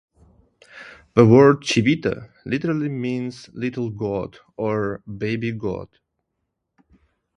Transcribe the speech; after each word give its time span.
The 1.13 1.27
word 1.27 1.61
"Chivito" 1.61 2.31
literally 2.43 2.89
means 2.89 3.51
"little 3.53 3.91
goat" 3.91 4.39
or 4.57 5.01
"baby 5.05 5.51
goat". 5.51 5.99